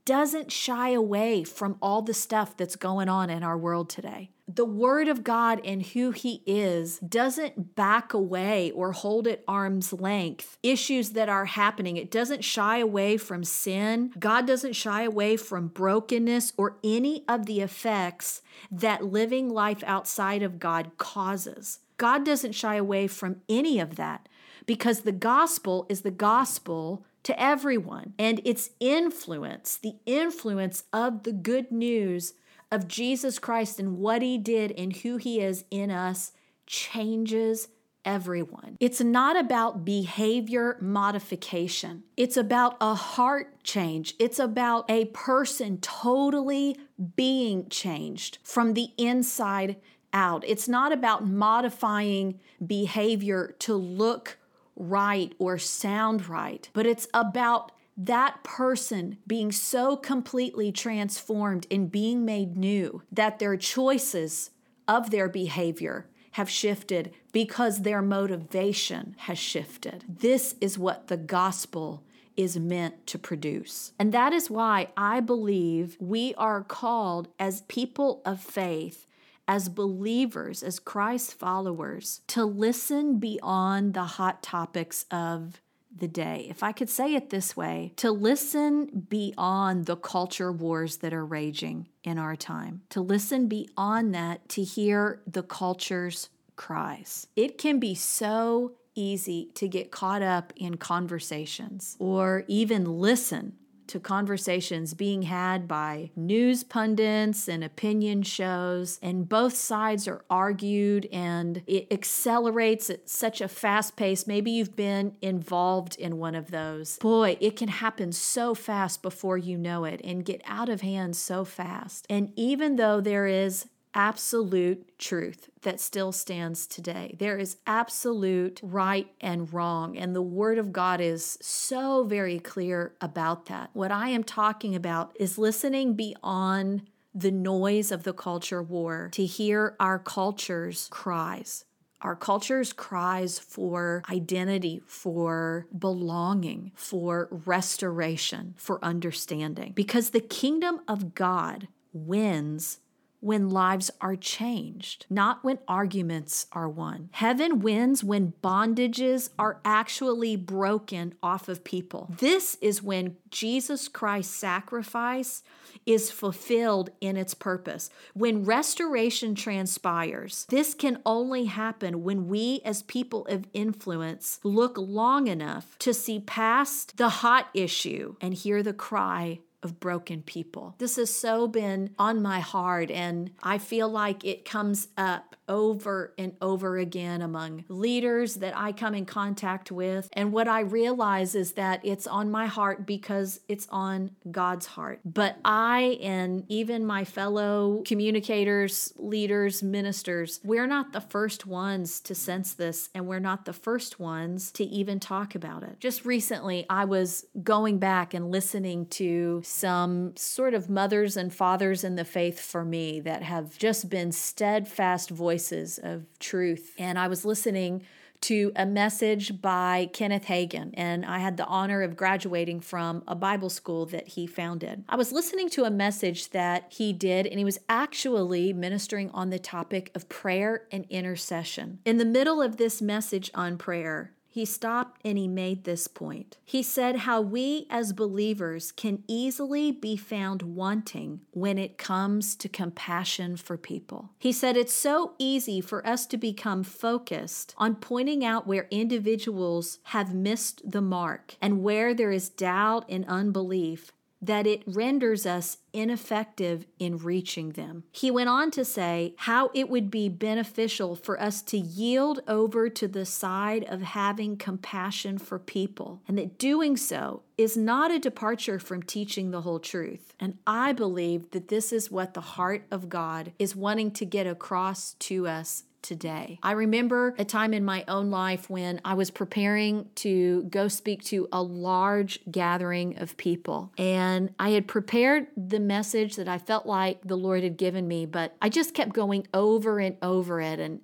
doesn't 0.06 0.51
shy 0.51 0.89
away 0.89 1.44
from 1.44 1.77
all 1.82 2.01
the 2.01 2.13
stuff 2.13 2.58
that's 2.58 2.75
going 2.75 3.08
on 3.08 3.29
in 3.29 3.44
our 3.44 3.58
world 3.58 3.89
today. 3.89 4.32
The 4.51 4.65
Word 4.65 5.08
of 5.08 5.24
God 5.24 5.62
and 5.63 5.86
who 5.86 6.10
He 6.10 6.41
is 6.48 6.98
doesn't 7.00 7.75
back 7.75 8.15
away 8.15 8.72
or 8.72 8.94
hold 8.94 9.27
at 9.27 9.44
arm's 9.48 9.94
length 9.94 10.58
issues 10.63 11.12
that 11.12 11.29
are 11.29 11.46
happening. 11.46 11.98
It 11.98 12.10
doesn't 12.10 12.44
shy 12.44 12.79
away 12.79 13.18
from 13.18 13.44
sin. 13.44 14.12
God 14.18 14.48
doesn't 14.48 14.74
shy 14.74 15.03
away 15.03 15.38
from 15.38 15.68
brokenness 15.68 16.53
or 16.58 16.77
any 16.84 17.25
of 17.27 17.46
the 17.46 17.62
effects 17.62 18.41
that 18.72 19.06
living 19.06 19.50
life 19.50 19.84
outside 19.86 20.41
of 20.41 20.58
God 20.58 20.98
causes. 20.98 21.82
God 21.98 22.25
doesn't 22.25 22.53
shy 22.53 22.74
away 22.74 23.06
from 23.06 23.41
any 23.48 23.79
of 23.79 23.98
that 23.98 24.27
because 24.65 25.01
the 25.01 25.12
gospel 25.12 25.86
is 25.89 26.01
the 26.01 26.10
gospel 26.10 27.06
to 27.22 27.39
everyone. 27.39 28.13
And 28.18 28.41
its 28.44 28.72
influence, 28.79 29.77
the 29.77 29.98
influence 30.08 30.86
of 30.91 31.22
the 31.22 31.34
good 31.34 31.72
news 31.72 32.34
of 32.71 32.88
Jesus 32.88 33.39
Christ 33.39 33.79
and 33.79 33.97
what 33.97 34.21
he 34.21 34.38
did 34.38 34.71
and 34.71 34.95
who 34.95 35.17
he 35.17 35.41
is 35.41 35.65
in 35.71 35.91
us, 35.91 36.31
changes 36.65 37.67
everyone. 38.05 38.77
It's 38.79 39.01
not 39.01 39.38
about 39.38 39.83
behavior 39.83 40.77
modification. 40.79 42.03
It's 42.15 42.38
about 42.38 42.77
a 42.79 42.95
heart 42.95 43.63
change. 43.63 44.15
It's 44.19 44.39
about 44.39 44.89
a 44.89 45.05
person 45.05 45.79
totally 45.79 46.77
being 47.15 47.67
changed 47.69 48.39
from 48.43 48.73
the 48.73 48.89
inside 48.97 49.77
out. 50.13 50.43
It's 50.47 50.67
not 50.67 50.91
about 50.91 51.27
modifying 51.27 52.39
behavior 52.65 53.55
to 53.59 53.75
look 53.75 54.38
right 54.75 55.33
or 55.38 55.57
sound 55.57 56.27
right, 56.27 56.69
but 56.73 56.85
it's 56.85 57.07
about 57.13 57.71
that 58.01 58.44
person 58.46 59.18
being 59.27 59.51
so 59.51 59.98
completely 59.98 60.72
transformed 60.72 61.68
and 61.70 61.91
being 61.91 62.24
made 62.24 62.56
new 62.56 63.03
that 63.12 63.39
their 63.39 63.58
choices 63.58 64.51
of 64.88 65.12
their 65.12 65.27
behavior 65.27 66.08
have 66.32 66.50
shifted 66.50 67.12
because 67.34 67.82
their 67.82 68.01
motivation 68.01 69.15
has 69.20 69.38
shifted. 69.38 70.06
This 70.08 70.56
is 70.62 70.79
what 70.79 71.08
the 71.08 71.18
gospel 71.18 72.03
is 72.38 72.58
meant 72.58 73.06
to 73.06 73.20
produce. 73.20 73.91
And 74.00 74.13
that 74.13 74.32
is 74.32 74.50
why 74.50 74.88
I 74.96 75.20
believe 75.20 75.98
we 76.00 76.34
are 76.36 76.63
called 76.63 77.27
as 77.38 77.63
people 77.63 78.22
of 78.25 78.39
faith 78.39 79.06
as 79.46 79.68
believers, 79.68 80.62
as 80.62 80.79
Christ 80.79 81.34
followers, 81.34 82.22
to 82.27 82.46
listen 82.46 83.18
beyond 83.18 83.96
the 83.96 84.03
hot 84.03 84.44
topics 84.44 85.06
of 85.12 85.60
the 85.96 86.08
day. 86.08 86.48
If 86.50 86.63
I 86.63 86.72
could 86.72 86.89
say 86.89 87.15
it 87.15 87.29
this 87.29 87.58
way, 87.58 87.93
to 87.98 88.12
listen 88.12 89.05
beyond 89.10 89.86
the 89.86 89.96
culture 89.96 90.51
wars 90.51 90.98
that 90.98 91.13
are 91.13 91.25
raging 91.25 91.88
in 92.03 92.17
our 92.17 92.36
time, 92.36 92.81
to 92.89 93.01
listen 93.01 93.48
beyond 93.48 94.13
that, 94.13 94.48
to 94.50 94.63
hear 94.63 95.22
the 95.25 95.43
culture's 95.43 96.29
cries. 96.55 97.27
It 97.36 97.58
can 97.58 97.79
be 97.79 97.96
so 97.96 98.74
easy 98.96 99.50
to 99.55 99.67
get 99.67 99.91
caught 99.91 100.22
up 100.22 100.51
in 100.55 100.77
conversations 100.77 101.96
or 102.00 102.43
even 102.48 103.00
listen 103.00 103.55
to 103.89 104.00
conversations 104.00 104.93
being 104.93 105.24
had 105.24 105.67
by 105.67 106.12
news 106.15 106.63
pundits 106.63 107.48
and 107.48 107.63
opinion 107.63 108.24
shows, 108.24 109.00
and 109.01 109.27
both 109.27 109.55
sides 109.55 110.08
are 110.08 110.24
argued 110.29 111.08
and 111.12 111.63
it 111.67 111.91
accelerates 111.91 112.89
at 112.89 113.10
such 113.10 113.41
a 113.41 113.48
fast 113.48 113.96
pace. 113.96 114.27
Maybe 114.27 114.51
you've 114.51 114.75
been 114.75 115.15
involved 115.22 115.96
in 115.98 116.17
one 116.17 116.36
of 116.36 116.51
those. 116.51 116.98
Boy, 117.00 117.38
it 117.39 117.55
can 117.55 117.69
happen 117.69 118.12
so 118.12 118.55
fast 118.55 119.01
before 119.01 119.38
you 119.38 119.58
know 119.58 119.86
it 119.86 120.01
and 120.03 120.24
get 120.24 120.41
out 120.46 120.69
of 120.69 120.81
hand 120.81 121.15
so 121.15 121.43
fast. 121.43 122.05
And 122.10 122.31
even 122.36 122.75
though 122.75 123.01
there 123.01 123.27
is 123.27 123.65
absolute 123.93 124.98
truth 124.98 125.50
that 125.62 125.79
still 125.79 126.12
stands 126.12 126.67
today. 126.67 127.15
There 127.19 127.38
is 127.38 127.58
absolute 127.65 128.60
right 128.63 129.08
and 129.19 129.51
wrong, 129.51 129.98
and 129.98 130.15
the 130.15 130.22
Word 130.22 130.58
of 130.58 130.72
God 130.72 131.01
is 131.01 131.38
so 131.41 132.03
very 132.03 132.39
clear 132.39 132.96
about 133.01 133.48
that. 133.48 133.69
What 133.74 133.91
I 133.91 134.10
am 134.10 134.24
talking 134.24 134.75
about 134.75 135.15
is 135.19 135.38
listening 135.38 135.96
beyond 135.96 136.84
the 137.13 137.31
noise 137.31 137.91
of 137.91 138.03
the 138.03 138.13
culture 138.13 138.62
war 138.62 139.10
to 139.13 139.25
hear 139.25 139.75
our 139.79 140.00
culture's 140.00 140.88
cries. 140.91 141.65
Our 142.01 142.15
culture's 142.15 142.72
cries 142.72 143.39
for 143.39 144.03
identity, 144.10 144.81
for 144.86 145.67
belonging, 145.77 146.72
for 146.75 147.27
restoration, 147.29 148.53
for 148.58 148.84
understanding. 148.84 149.74
Because 149.75 150.12
the 150.12 150.22
kingdom 150.22 150.79
of 150.88 151.13
God 151.13 151.67
wins 151.91 152.79
when 153.19 153.49
lives 153.49 153.91
are 153.99 154.15
changed, 154.15 155.05
not 155.09 155.43
when 155.43 155.59
arguments 155.67 156.47
are 156.51 156.69
won. 156.69 157.09
Heaven 157.11 157.59
wins 157.59 158.03
when 158.03 158.33
bondages 158.41 159.29
are 159.38 159.59
actually 159.65 160.35
broken 160.35 161.13
off 161.21 161.49
of 161.49 161.63
people. 161.63 162.13
This 162.19 162.55
is 162.61 162.81
when 162.81 163.17
Jesus 163.29 163.88
Christ's 163.88 164.35
sacrifice 164.35 165.43
is 165.85 166.11
fulfilled 166.11 166.89
in 167.01 167.17
its 167.17 167.33
purpose. 167.33 167.89
When 168.13 168.43
restoration 168.43 169.35
transpires, 169.35 170.45
this 170.49 170.73
can 170.73 170.99
only 171.05 171.45
happen 171.45 172.03
when 172.03 172.27
we, 172.27 172.61
as 172.63 172.83
people 172.83 173.25
of 173.27 173.47
influence, 173.53 174.39
look 174.43 174.77
long 174.77 175.27
enough 175.27 175.77
to 175.79 175.93
see 175.93 176.19
past 176.19 176.97
the 176.97 177.09
hot 177.09 177.47
issue 177.53 178.15
and 178.21 178.33
hear 178.33 178.63
the 178.63 178.73
cry 178.73 179.39
of 179.63 179.79
broken 179.79 180.21
people. 180.21 180.75
This 180.77 180.95
has 180.95 181.13
so 181.13 181.47
been 181.47 181.93
on 181.99 182.21
my 182.21 182.39
heart, 182.39 182.91
and 182.91 183.31
I 183.43 183.57
feel 183.57 183.89
like 183.89 184.23
it 184.25 184.45
comes 184.45 184.87
up 184.97 185.35
over 185.49 186.13
and 186.17 186.33
over 186.41 186.77
again 186.77 187.21
among 187.21 187.65
leaders 187.67 188.35
that 188.35 188.55
I 188.55 188.71
come 188.71 188.93
in 188.93 189.05
contact 189.05 189.71
with. 189.71 190.07
And 190.13 190.31
what 190.31 190.47
I 190.47 190.59
realize 190.61 191.33
is 191.33 191.53
that 191.53 191.83
it's 191.83 192.05
on 192.05 192.29
my 192.29 192.45
heart 192.45 192.85
because 192.85 193.41
it's 193.47 193.67
on 193.71 194.11
God's 194.29 194.67
heart. 194.67 195.01
But 195.03 195.37
I 195.43 195.97
and 196.01 196.45
even 196.47 196.85
my 196.85 197.03
fellow 197.03 197.81
communicators, 197.85 198.93
leaders, 198.95 199.63
ministers, 199.63 200.39
we're 200.43 200.67
not 200.67 200.93
the 200.93 201.01
first 201.01 201.47
ones 201.47 201.99
to 202.01 202.13
sense 202.13 202.53
this, 202.53 202.89
and 202.93 203.07
we're 203.07 203.19
not 203.19 203.45
the 203.45 203.53
first 203.53 203.99
ones 203.99 204.51
to 204.51 204.63
even 204.63 204.99
talk 204.99 205.33
about 205.33 205.63
it. 205.63 205.79
Just 205.79 206.05
recently, 206.05 206.67
I 206.69 206.85
was 206.85 207.25
going 207.41 207.79
back 207.79 208.13
and 208.13 208.31
listening 208.31 208.85
to 208.87 209.41
some 209.50 210.15
sort 210.15 210.53
of 210.53 210.70
mothers 210.70 211.18
and 211.18 211.34
fathers 211.34 211.84
in 211.84 211.96
the 211.96 212.06
faith 212.06 212.39
for 212.39 212.63
me 212.63 213.00
that 213.00 213.24
have 213.24 213.58
just 213.58 213.89
been 213.89 214.12
steadfast 214.12 215.10
voices 215.10 215.79
of 215.82 216.06
truth. 216.20 216.75
And 216.77 217.00
I 217.00 217.08
was 217.08 217.25
listening 217.25 217.84
to 218.22 218.51
a 218.56 218.65
message 218.65 219.41
by 219.41 219.89
Kenneth 219.94 220.25
Hagin, 220.25 220.72
and 220.74 221.06
I 221.06 221.20
had 221.20 221.38
the 221.38 221.46
honor 221.46 221.82
of 221.82 221.96
graduating 221.96 222.60
from 222.60 223.01
a 223.08 223.15
Bible 223.15 223.50
school 223.50 223.86
that 223.88 224.10
he 224.10 224.27
founded. 224.27 224.84
I 224.89 224.98
was 224.98 225.13
listening 225.13 225.50
to 225.51 225.63
a 225.63 225.72
message 225.72 226.32
that 226.32 226.65
he 226.70 226.91
did, 226.91 227.25
and 227.25 227.39
he 227.39 227.46
was 227.46 227.60
actually 227.70 228.51
ministering 228.51 229.10
on 229.12 229.29
the 229.29 229.39
topic 229.39 229.89
of 229.96 230.10
prayer 230.10 230.68
and 230.72 230.86
intercession. 230.89 231.79
In 231.86 231.98
the 231.98 232.06
middle 232.06 232.41
of 232.41 232.58
this 232.58 232.82
message 232.82 233.32
on 233.34 233.58
prayer, 233.58 234.12
he 234.29 234.45
stopped 234.45 235.01
and 235.03 235.17
he 235.17 235.27
made 235.27 235.63
this 235.63 235.88
point. 235.88 236.38
He 236.45 236.62
said 236.62 236.98
how 236.98 237.19
we 237.19 237.65
as 237.69 237.93
believers 237.93 238.71
can 238.71 239.03
easily 239.07 239.71
be 239.71 239.98
found 239.98 240.43
wanting 240.43 241.21
when 241.31 241.57
it 241.57 241.77
comes 241.77 242.36
to 242.38 242.48
compassion 242.48 243.36
for 243.38 243.57
people. 243.57 244.12
He 244.19 244.31
said 244.31 244.55
it's 244.55 244.74
so 244.74 245.13
easy 245.17 245.62
for 245.62 245.86
us 245.86 246.05
to 246.07 246.17
become 246.17 246.63
focused 246.63 247.55
on 247.57 247.75
pointing 247.75 248.24
out 248.24 248.45
where 248.45 248.67
individuals 248.69 249.79
have 249.86 250.13
missed 250.13 250.62
the 250.69 250.81
mark 250.81 251.36
and 251.41 251.63
where 251.63 251.93
there 251.93 252.12
is 252.12 252.29
doubt 252.29 252.86
and 252.88 253.05
unbelief 253.07 253.91
that 254.21 254.45
it 254.45 254.63
renders 254.65 255.25
us 255.25 255.57
ineffective 255.71 256.65
in 256.77 256.97
reaching 256.97 257.51
them. 257.51 257.83
He 257.91 258.11
went 258.11 258.29
on 258.29 258.51
to 258.51 258.65
say 258.65 259.13
how 259.17 259.51
it 259.53 259.69
would 259.69 259.89
be 259.89 260.09
beneficial 260.09 260.95
for 260.95 261.19
us 261.21 261.41
to 261.43 261.57
yield 261.57 262.21
over 262.27 262.69
to 262.69 262.88
the 262.88 263.05
side 263.05 263.63
of 263.65 263.81
having 263.81 264.38
compassion 264.38 265.17
for 265.17 265.39
people, 265.39 266.01
and 266.07 266.17
that 266.17 266.38
doing 266.38 266.75
so 266.75 267.23
is 267.38 267.55
not 267.55 267.91
a 267.91 267.99
departure 267.99 268.59
from 268.59 268.83
teaching 268.83 269.31
the 269.31 269.41
whole 269.41 269.59
truth. 269.59 270.13
And 270.19 270.38
I 270.45 270.73
believe 270.73 271.31
that 271.31 271.47
this 271.47 271.71
is 271.71 271.89
what 271.89 272.13
the 272.13 272.21
heart 272.21 272.65
of 272.69 272.89
God 272.89 273.31
is 273.39 273.55
wanting 273.55 273.91
to 273.91 274.05
get 274.05 274.27
across 274.27 274.95
to 274.95 275.27
us 275.27 275.63
today. 275.81 276.39
I 276.43 276.51
remember 276.51 277.15
a 277.17 277.25
time 277.25 277.53
in 277.53 277.63
my 277.65 277.83
own 277.88 278.09
life 278.09 278.50
when 278.50 278.81
I 278.83 278.93
was 278.93 279.12
preparing 279.12 279.89
to 279.95 280.43
go 280.43 280.67
speak 280.67 281.03
to 281.05 281.27
a 281.31 281.41
large 281.41 282.19
gathering 282.29 282.98
of 282.98 283.17
people. 283.17 283.71
And 283.77 284.33
I 284.39 284.50
had 284.51 284.67
prepared 284.67 285.27
the 285.36 285.59
message 285.59 286.15
that 286.15 286.27
I 286.27 286.38
felt 286.38 286.65
like 286.65 287.01
the 287.03 287.17
Lord 287.17 287.43
had 287.43 287.57
given 287.57 287.88
me, 287.88 288.05
but 288.05 288.36
I 288.41 288.50
just 288.50 288.74
kept 288.74 288.93
going 288.93 289.27
over 289.33 289.79
and 289.79 289.98
over 290.01 290.41
it. 290.41 290.59
And 290.59 290.81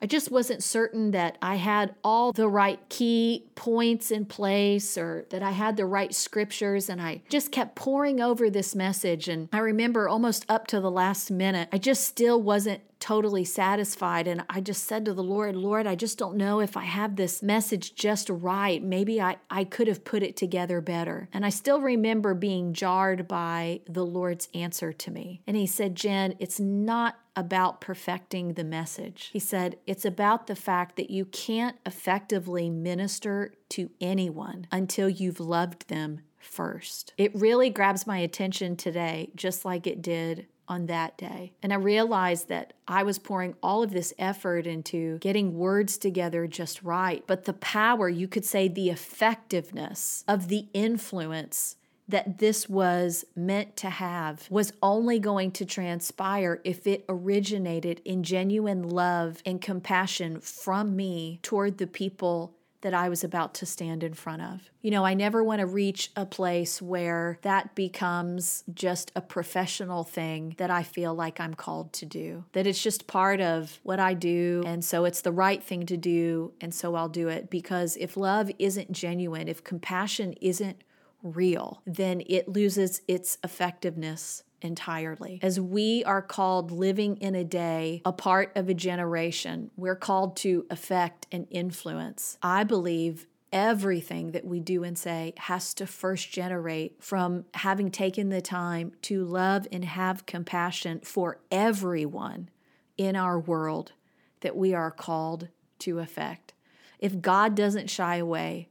I 0.00 0.06
just 0.06 0.30
wasn't 0.30 0.62
certain 0.62 1.10
that 1.10 1.38
I 1.42 1.56
had 1.56 1.94
all 2.04 2.32
the 2.32 2.48
right 2.48 2.78
key 2.88 3.46
points 3.56 4.12
in 4.12 4.26
place 4.26 4.96
or 4.96 5.26
that 5.30 5.42
I 5.42 5.50
had 5.50 5.76
the 5.76 5.86
right 5.86 6.14
scriptures. 6.14 6.88
And 6.88 7.02
I 7.02 7.22
just 7.28 7.50
kept 7.50 7.74
pouring 7.74 8.20
over 8.20 8.48
this 8.48 8.76
message. 8.76 9.28
And 9.28 9.48
I 9.52 9.58
remember 9.58 10.08
almost 10.08 10.46
up 10.48 10.68
to 10.68 10.80
the 10.80 10.90
last 10.90 11.30
minute, 11.30 11.68
I 11.72 11.78
just 11.78 12.04
still 12.04 12.40
wasn't 12.40 12.82
totally 13.00 13.44
satisfied. 13.44 14.26
And 14.26 14.44
I 14.48 14.60
just 14.60 14.84
said 14.84 15.04
to 15.04 15.14
the 15.14 15.22
Lord, 15.22 15.56
Lord, 15.56 15.86
I 15.86 15.94
just 15.94 16.18
don't 16.18 16.36
know 16.36 16.60
if 16.60 16.76
I 16.76 16.84
have 16.84 17.16
this 17.16 17.42
message 17.42 17.94
just 17.94 18.28
right. 18.30 18.82
Maybe 18.82 19.20
I, 19.20 19.36
I 19.50 19.64
could 19.64 19.88
have 19.88 20.04
put 20.04 20.22
it 20.22 20.36
together 20.36 20.80
better. 20.80 21.28
And 21.32 21.44
I 21.44 21.50
still 21.50 21.80
remember 21.80 22.34
being 22.34 22.72
jarred 22.72 23.28
by 23.28 23.80
the 23.88 24.04
Lord's 24.04 24.48
answer 24.54 24.92
to 24.92 25.10
me. 25.10 25.42
And 25.46 25.56
He 25.56 25.66
said, 25.66 25.94
Jen, 25.94 26.34
it's 26.38 26.60
not 26.60 27.18
about 27.36 27.80
perfecting 27.80 28.54
the 28.54 28.64
message. 28.64 29.30
He 29.32 29.38
said, 29.38 29.76
it's 29.86 30.04
about 30.04 30.48
the 30.48 30.56
fact 30.56 30.96
that 30.96 31.08
you 31.08 31.24
can't 31.24 31.76
effectively 31.86 32.68
minister 32.68 33.52
to 33.70 33.90
anyone 34.00 34.66
until 34.72 35.08
you've 35.08 35.38
loved 35.38 35.88
them 35.88 36.22
first. 36.36 37.12
It 37.16 37.34
really 37.36 37.70
grabs 37.70 38.08
my 38.08 38.18
attention 38.18 38.74
today, 38.74 39.30
just 39.36 39.64
like 39.64 39.86
it 39.86 40.02
did 40.02 40.46
on 40.68 40.86
that 40.86 41.16
day. 41.16 41.52
And 41.62 41.72
I 41.72 41.76
realized 41.76 42.48
that 42.48 42.72
I 42.86 43.02
was 43.02 43.18
pouring 43.18 43.54
all 43.62 43.82
of 43.82 43.92
this 43.92 44.12
effort 44.18 44.66
into 44.66 45.18
getting 45.18 45.58
words 45.58 45.98
together 45.98 46.46
just 46.46 46.82
right. 46.82 47.24
But 47.26 47.44
the 47.44 47.54
power, 47.54 48.08
you 48.08 48.28
could 48.28 48.44
say 48.44 48.68
the 48.68 48.90
effectiveness 48.90 50.24
of 50.28 50.48
the 50.48 50.66
influence 50.72 51.76
that 52.08 52.38
this 52.38 52.68
was 52.68 53.24
meant 53.36 53.76
to 53.76 53.90
have 53.90 54.46
was 54.50 54.72
only 54.82 55.18
going 55.18 55.50
to 55.52 55.64
transpire 55.66 56.60
if 56.64 56.86
it 56.86 57.04
originated 57.08 58.00
in 58.04 58.22
genuine 58.22 58.82
love 58.82 59.42
and 59.44 59.60
compassion 59.60 60.40
from 60.40 60.96
me 60.96 61.38
toward 61.42 61.76
the 61.76 61.86
people 61.86 62.54
that 62.82 62.94
I 62.94 63.08
was 63.08 63.24
about 63.24 63.54
to 63.54 63.66
stand 63.66 64.02
in 64.04 64.14
front 64.14 64.42
of. 64.42 64.70
You 64.82 64.90
know, 64.90 65.04
I 65.04 65.14
never 65.14 65.42
want 65.42 65.60
to 65.60 65.66
reach 65.66 66.10
a 66.14 66.24
place 66.24 66.80
where 66.80 67.38
that 67.42 67.74
becomes 67.74 68.64
just 68.72 69.10
a 69.16 69.20
professional 69.20 70.04
thing 70.04 70.54
that 70.58 70.70
I 70.70 70.82
feel 70.82 71.14
like 71.14 71.40
I'm 71.40 71.54
called 71.54 71.92
to 71.94 72.06
do, 72.06 72.44
that 72.52 72.66
it's 72.66 72.82
just 72.82 73.06
part 73.06 73.40
of 73.40 73.80
what 73.82 73.98
I 73.98 74.14
do. 74.14 74.62
And 74.66 74.84
so 74.84 75.04
it's 75.04 75.22
the 75.22 75.32
right 75.32 75.62
thing 75.62 75.86
to 75.86 75.96
do. 75.96 76.52
And 76.60 76.72
so 76.72 76.94
I'll 76.94 77.08
do 77.08 77.28
it. 77.28 77.50
Because 77.50 77.96
if 77.96 78.16
love 78.16 78.50
isn't 78.58 78.92
genuine, 78.92 79.48
if 79.48 79.64
compassion 79.64 80.34
isn't 80.40 80.82
real, 81.22 81.82
then 81.84 82.22
it 82.26 82.48
loses 82.48 83.02
its 83.08 83.38
effectiveness 83.42 84.44
entirely. 84.60 85.38
As 85.42 85.60
we 85.60 86.04
are 86.04 86.22
called 86.22 86.70
living 86.70 87.16
in 87.18 87.34
a 87.34 87.44
day, 87.44 88.02
a 88.04 88.12
part 88.12 88.52
of 88.56 88.68
a 88.68 88.74
generation, 88.74 89.70
we're 89.76 89.96
called 89.96 90.36
to 90.38 90.66
affect 90.70 91.26
and 91.30 91.46
influence. 91.50 92.38
I 92.42 92.64
believe 92.64 93.26
everything 93.52 94.32
that 94.32 94.44
we 94.44 94.60
do 94.60 94.84
and 94.84 94.98
say 94.98 95.32
has 95.38 95.72
to 95.74 95.86
first 95.86 96.30
generate 96.30 97.02
from 97.02 97.44
having 97.54 97.90
taken 97.90 98.28
the 98.28 98.42
time 98.42 98.92
to 99.02 99.24
love 99.24 99.66
and 99.72 99.84
have 99.84 100.26
compassion 100.26 101.00
for 101.00 101.40
everyone 101.50 102.48
in 102.96 103.16
our 103.16 103.38
world 103.38 103.92
that 104.40 104.56
we 104.56 104.74
are 104.74 104.90
called 104.90 105.48
to 105.78 105.98
affect. 105.98 106.52
If 106.98 107.20
God 107.20 107.54
doesn't 107.54 107.88
shy 107.88 108.16
away, 108.16 108.68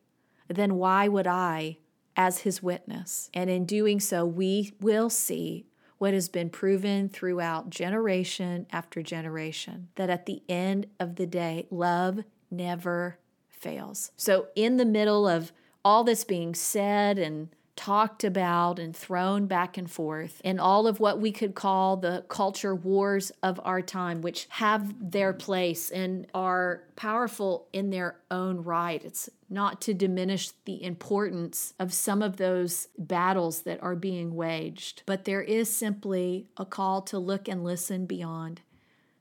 then 0.47 0.75
why 0.75 1.07
would 1.07 1.27
I 1.27 1.77
as 2.15 2.39
his 2.39 2.61
witness? 2.61 3.29
And 3.33 3.49
in 3.49 3.65
doing 3.65 3.99
so, 3.99 4.25
we 4.25 4.73
will 4.79 5.09
see 5.09 5.65
what 5.97 6.13
has 6.13 6.29
been 6.29 6.49
proven 6.49 7.09
throughout 7.09 7.69
generation 7.69 8.67
after 8.71 9.01
generation 9.01 9.89
that 9.95 10.09
at 10.09 10.25
the 10.25 10.43
end 10.47 10.87
of 10.99 11.15
the 11.15 11.25
day, 11.25 11.67
love 11.69 12.23
never 12.51 13.17
fails. 13.49 14.11
So, 14.15 14.47
in 14.55 14.77
the 14.77 14.85
middle 14.85 15.27
of 15.27 15.51
all 15.83 16.03
this 16.03 16.23
being 16.23 16.53
said 16.53 17.17
and 17.17 17.49
talked 17.77 18.23
about 18.23 18.79
and 18.79 18.93
thrown 18.93 19.45
back 19.45 19.77
and 19.77 19.89
forth 19.89 20.41
in 20.43 20.59
all 20.59 20.87
of 20.87 20.99
what 20.99 21.21
we 21.21 21.31
could 21.31 21.55
call 21.55 21.95
the 21.95 22.25
culture 22.27 22.75
wars 22.75 23.31
of 23.41 23.61
our 23.63 23.81
time, 23.81 24.21
which 24.21 24.47
have 24.49 25.11
their 25.11 25.31
place 25.31 25.89
and 25.89 26.27
are 26.33 26.83
powerful 26.97 27.67
in 27.71 27.91
their 27.91 28.17
own 28.29 28.63
right. 28.63 29.05
It's 29.05 29.29
not 29.49 29.79
to 29.81 29.93
diminish 29.93 30.49
the 30.65 30.83
importance 30.83 31.73
of 31.79 31.93
some 31.93 32.21
of 32.21 32.35
those 32.35 32.89
battles 32.97 33.61
that 33.61 33.81
are 33.81 33.95
being 33.95 34.35
waged, 34.35 35.03
but 35.05 35.23
there 35.23 35.43
is 35.43 35.73
simply 35.73 36.49
a 36.57 36.65
call 36.65 37.01
to 37.03 37.19
look 37.19 37.47
and 37.47 37.63
listen 37.63 38.05
beyond, 38.05 38.61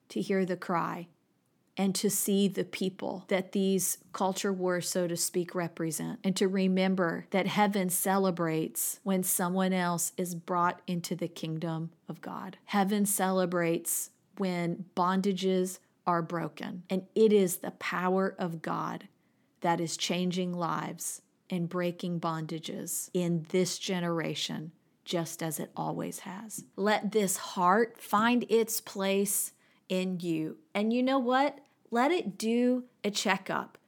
to 0.08 0.20
hear 0.20 0.44
the 0.44 0.56
cry 0.56 1.06
and 1.76 1.94
to 1.94 2.08
see 2.08 2.48
the 2.48 2.64
people 2.64 3.24
that 3.28 3.52
these 3.52 3.98
culture 4.12 4.52
wars, 4.52 4.88
so 4.88 5.06
to 5.06 5.16
speak, 5.16 5.54
represent, 5.54 6.18
and 6.24 6.34
to 6.36 6.48
remember 6.48 7.26
that 7.30 7.46
heaven 7.46 7.90
celebrates 7.90 8.98
when 9.02 9.22
someone 9.22 9.72
else 9.72 10.12
is 10.16 10.34
brought 10.34 10.80
into 10.86 11.14
the 11.14 11.28
kingdom 11.28 11.90
of 12.08 12.20
God. 12.20 12.56
Heaven 12.66 13.04
celebrates 13.04 14.10
when 14.38 14.86
bondages 14.94 15.78
are 16.06 16.22
broken, 16.22 16.84
and 16.88 17.02
it 17.14 17.32
is 17.32 17.58
the 17.58 17.72
power 17.72 18.34
of 18.38 18.62
God 18.62 19.08
that 19.60 19.80
is 19.80 19.96
changing 19.96 20.52
lives 20.52 21.22
and 21.50 21.68
breaking 21.68 22.20
bondages 22.20 23.10
in 23.12 23.44
this 23.50 23.78
generation, 23.78 24.72
just 25.04 25.42
as 25.42 25.60
it 25.60 25.70
always 25.76 26.20
has. 26.20 26.64
Let 26.76 27.12
this 27.12 27.36
heart 27.36 28.00
find 28.00 28.44
its 28.48 28.80
place 28.80 29.52
in 29.88 30.18
you. 30.20 30.58
And 30.74 30.92
you 30.92 31.02
know 31.02 31.18
what? 31.18 31.58
Let 31.90 32.10
it 32.10 32.38
do 32.38 32.84
a 33.04 33.10
checkup. 33.10 33.78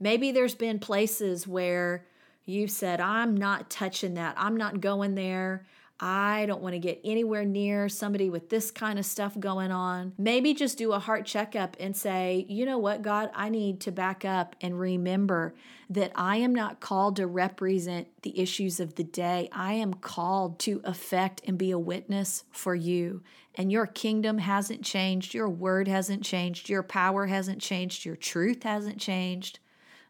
Maybe 0.00 0.32
there's 0.32 0.54
been 0.54 0.78
places 0.78 1.46
where 1.46 2.06
you've 2.44 2.70
said, 2.70 3.00
I'm 3.00 3.36
not 3.36 3.70
touching 3.70 4.14
that. 4.14 4.34
I'm 4.36 4.56
not 4.56 4.80
going 4.80 5.14
there. 5.14 5.66
I 6.00 6.46
don't 6.46 6.60
want 6.60 6.74
to 6.74 6.80
get 6.80 7.00
anywhere 7.04 7.44
near 7.44 7.88
somebody 7.88 8.28
with 8.28 8.50
this 8.50 8.70
kind 8.70 8.98
of 8.98 9.06
stuff 9.06 9.38
going 9.38 9.70
on. 9.70 10.12
Maybe 10.18 10.52
just 10.52 10.76
do 10.76 10.92
a 10.92 10.98
heart 10.98 11.24
checkup 11.24 11.76
and 11.78 11.96
say, 11.96 12.46
you 12.48 12.66
know 12.66 12.78
what, 12.78 13.02
God, 13.02 13.30
I 13.34 13.48
need 13.48 13.80
to 13.82 13.92
back 13.92 14.24
up 14.24 14.56
and 14.60 14.78
remember 14.78 15.54
that 15.88 16.10
I 16.16 16.36
am 16.38 16.52
not 16.52 16.80
called 16.80 17.16
to 17.16 17.26
represent 17.26 18.08
the 18.22 18.38
issues 18.40 18.80
of 18.80 18.96
the 18.96 19.04
day. 19.04 19.48
I 19.52 19.74
am 19.74 19.94
called 19.94 20.58
to 20.60 20.80
affect 20.82 21.42
and 21.46 21.56
be 21.56 21.70
a 21.70 21.78
witness 21.78 22.44
for 22.50 22.74
you. 22.74 23.22
And 23.54 23.70
your 23.70 23.86
kingdom 23.86 24.38
hasn't 24.38 24.82
changed, 24.82 25.32
your 25.32 25.48
word 25.48 25.86
hasn't 25.86 26.24
changed, 26.24 26.68
your 26.68 26.82
power 26.82 27.26
hasn't 27.26 27.60
changed, 27.60 28.04
your 28.04 28.16
truth 28.16 28.64
hasn't 28.64 28.98
changed, 28.98 29.60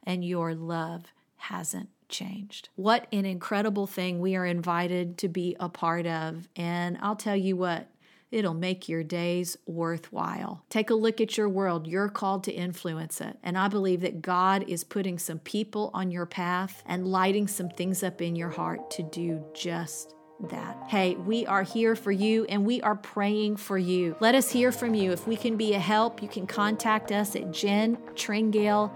and 0.03 0.25
your 0.25 0.55
love 0.55 1.13
hasn't 1.37 1.91
changed. 2.15 2.69
What 2.77 3.07
an 3.13 3.27
incredible 3.27 3.87
thing 3.87 4.21
we 4.21 4.37
are 4.37 4.47
invited 4.47 5.19
to 5.19 5.29
be 5.29 5.57
a 5.59 5.69
part 5.69 6.07
of. 6.07 6.49
And 6.57 6.97
I'll 7.03 7.17
tell 7.17 7.37
you 7.37 7.57
what, 7.57 7.89
it'll 8.31 8.55
make 8.55 8.89
your 8.89 9.03
days 9.03 9.57
worthwhile. 9.67 10.65
Take 10.71 10.91
a 10.91 10.95
look 10.95 11.21
at 11.21 11.37
your 11.37 11.49
world. 11.49 11.87
You're 11.87 12.09
called 12.09 12.45
to 12.45 12.53
influence 12.53 13.21
it. 13.21 13.39
And 13.43 13.59
I 13.59 13.69
believe 13.69 14.01
that 14.01 14.23
God 14.23 14.65
is 14.69 14.85
putting 14.85 15.19
some 15.19 15.41
people 15.41 15.91
on 15.93 16.11
your 16.11 16.27
path 16.27 16.83
and 16.87 17.07
lighting 17.07 17.49
some 17.49 17.69
things 17.69 18.03
up 18.03 18.23
in 18.23 18.37
your 18.37 18.51
heart 18.51 18.91
to 18.93 19.03
do 19.03 19.45
just 19.53 20.15
that. 20.51 20.77
Hey, 20.89 21.15
we 21.15 21.47
are 21.47 21.63
here 21.63 21.95
for 21.95 22.13
you 22.13 22.45
and 22.47 22.65
we 22.65 22.83
are 22.83 22.97
praying 22.97 23.57
for 23.57 23.79
you. 23.79 24.17
Let 24.21 24.35
us 24.35 24.51
hear 24.51 24.73
from 24.73 24.95
you. 24.95 25.13
If 25.13 25.27
we 25.27 25.37
can 25.37 25.57
be 25.57 25.75
a 25.75 25.79
help, 25.79 26.23
you 26.23 26.29
can 26.29 26.47
contact 26.47 27.13
us 27.13 27.37
at 27.37 27.53
Jen 27.53 27.97
Tringale 28.15 28.91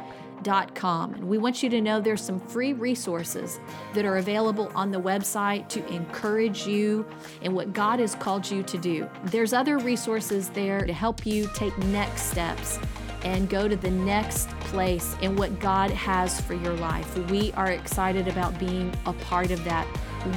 com. 0.74 1.14
And 1.14 1.28
we 1.28 1.38
want 1.38 1.62
you 1.62 1.68
to 1.70 1.80
know 1.80 2.00
there's 2.00 2.22
some 2.22 2.40
free 2.40 2.72
resources 2.72 3.60
that 3.94 4.04
are 4.04 4.16
available 4.16 4.70
on 4.74 4.90
the 4.90 5.00
website 5.00 5.68
to 5.68 5.86
encourage 5.88 6.66
you 6.66 7.06
in 7.42 7.54
what 7.54 7.72
God 7.72 8.00
has 8.00 8.14
called 8.14 8.50
you 8.50 8.62
to 8.64 8.78
do. 8.78 9.08
There's 9.24 9.52
other 9.52 9.78
resources 9.78 10.48
there 10.50 10.86
to 10.86 10.92
help 10.92 11.26
you 11.26 11.48
take 11.54 11.76
next 11.78 12.22
steps 12.22 12.78
and 13.24 13.48
go 13.48 13.66
to 13.66 13.76
the 13.76 13.90
next 13.90 14.48
place 14.60 15.16
in 15.22 15.36
what 15.36 15.58
God 15.58 15.90
has 15.90 16.40
for 16.40 16.54
your 16.54 16.74
life. 16.74 17.18
We 17.30 17.52
are 17.52 17.72
excited 17.72 18.28
about 18.28 18.58
being 18.58 18.94
a 19.06 19.12
part 19.12 19.50
of 19.50 19.62
that 19.64 19.86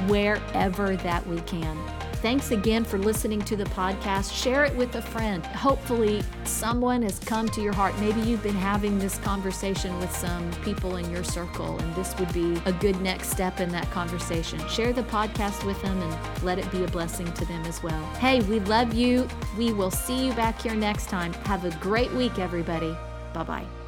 wherever 0.08 0.96
that 0.96 1.26
we 1.26 1.40
can. 1.42 1.78
Thanks 2.22 2.52
again 2.52 2.84
for 2.84 2.98
listening 2.98 3.42
to 3.42 3.56
the 3.56 3.64
podcast. 3.64 4.32
Share 4.32 4.64
it 4.64 4.72
with 4.76 4.94
a 4.94 5.02
friend. 5.02 5.44
Hopefully, 5.44 6.22
someone 6.44 7.02
has 7.02 7.18
come 7.18 7.48
to 7.48 7.60
your 7.60 7.72
heart. 7.72 7.98
Maybe 7.98 8.20
you've 8.20 8.44
been 8.44 8.54
having 8.54 8.96
this 9.00 9.18
conversation 9.18 9.98
with 9.98 10.14
some 10.16 10.48
people 10.62 10.98
in 10.98 11.10
your 11.10 11.24
circle, 11.24 11.76
and 11.80 11.94
this 11.96 12.16
would 12.20 12.32
be 12.32 12.62
a 12.64 12.72
good 12.74 13.00
next 13.00 13.30
step 13.32 13.58
in 13.58 13.70
that 13.70 13.90
conversation. 13.90 14.64
Share 14.68 14.92
the 14.92 15.02
podcast 15.02 15.66
with 15.66 15.82
them 15.82 16.00
and 16.00 16.44
let 16.44 16.60
it 16.60 16.70
be 16.70 16.84
a 16.84 16.88
blessing 16.88 17.30
to 17.32 17.44
them 17.44 17.64
as 17.64 17.82
well. 17.82 18.04
Hey, 18.14 18.40
we 18.42 18.60
love 18.60 18.94
you. 18.94 19.26
We 19.58 19.72
will 19.72 19.90
see 19.90 20.26
you 20.26 20.32
back 20.34 20.62
here 20.62 20.76
next 20.76 21.06
time. 21.06 21.32
Have 21.32 21.64
a 21.64 21.76
great 21.78 22.12
week, 22.12 22.38
everybody. 22.38 22.96
Bye 23.34 23.42
bye. 23.42 23.81